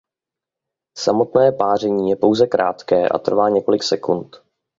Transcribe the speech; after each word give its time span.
Samotné 0.97 1.51
páření 1.51 2.09
je 2.09 2.15
pouze 2.15 2.47
krátké 2.47 3.09
a 3.09 3.17
trvá 3.19 3.49
několik 3.49 3.83
sekund. 3.83 4.35